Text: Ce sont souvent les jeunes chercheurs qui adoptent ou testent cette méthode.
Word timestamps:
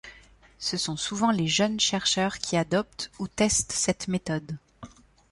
Ce 0.57 0.77
sont 0.77 0.97
souvent 0.97 1.29
les 1.29 1.45
jeunes 1.45 1.79
chercheurs 1.79 2.39
qui 2.39 2.57
adoptent 2.57 3.11
ou 3.19 3.27
testent 3.27 3.71
cette 3.71 4.07
méthode. 4.07 4.57